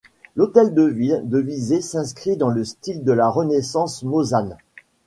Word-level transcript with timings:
L’hôtel 0.35 0.73
de 0.73 0.81
ville 0.81 1.21
de 1.25 1.37
Visé 1.37 1.79
s’inscrit 1.79 2.35
dans 2.35 2.49
le 2.49 2.65
style 2.65 3.03
de 3.03 3.11
la 3.11 3.29
Renaissance 3.29 4.01
mosane. 4.01 4.57